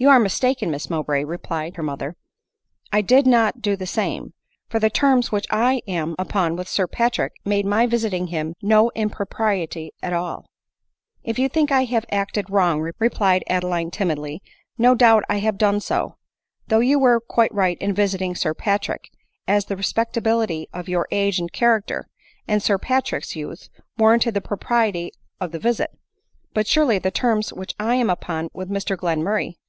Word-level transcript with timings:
You 0.00 0.10
are 0.10 0.20
mistaken, 0.20 0.70
Miss 0.70 0.88
Mowbray," 0.88 1.24
replied 1.24 1.74
her 1.74 1.82
mother;" 1.82 2.14
I 2.92 3.00
did 3.00 3.26
not 3.26 3.60
do 3.60 3.74
the 3.74 3.84
same; 3.84 4.32
for 4.68 4.78
the 4.78 4.90
terms 4.90 5.32
which 5.32 5.44
I 5.50 5.82
am 5.88 6.14
upon 6.20 6.54
with 6.54 6.68
Sir 6.68 6.86
Patrick 6.86 7.32
made 7.44 7.66
my 7.66 7.84
visiting 7.84 8.28
him 8.28 8.54
no 8.62 8.92
im 8.94 9.10
propriety 9.10 9.90
at 10.00 10.12
all."" 10.12 10.46
If 11.24 11.36
you 11.36 11.48
think 11.48 11.72
I 11.72 11.82
have 11.82 12.04
acted 12.12 12.48
wrong," 12.48 12.78
replied 13.00 13.42
Adeline 13.48 13.90
timidly," 13.90 14.40
no 14.78 14.94
doubt 14.94 15.24
I 15.28 15.38
have 15.40 15.58
done 15.58 15.80
so; 15.80 16.14
though 16.68 16.78
you 16.78 17.00
were 17.00 17.18
quite 17.18 17.52
right 17.52 17.76
in 17.78 17.92
visiting 17.92 18.36
Sir 18.36 18.54
Patrick, 18.54 19.10
as 19.48 19.64
tliQ 19.66 19.78
respectability 19.78 20.68
of 20.72 20.88
your 20.88 21.08
age 21.10 21.40
and 21.40 21.50
character, 21.52 22.06
and 22.46 22.62
Sir 22.62 22.78
Patrick's 22.78 23.34
youth, 23.34 23.68
war 23.98 24.10
ranted 24.12 24.34
the 24.34 24.40
propriety 24.40 25.10
of 25.40 25.50
the 25.50 25.58
visit; 25.58 25.90
but 26.54 26.68
surely 26.68 27.00
the 27.00 27.10
terms 27.10 27.52
which 27.52 27.74
I 27.80 27.96
am 27.96 28.08
upon 28.10 28.48
with 28.54 28.68
Mr 28.68 28.96
Glenmurray" 28.96 28.96
ADELINE 28.96 29.24
MOWBRAY. 29.24 29.54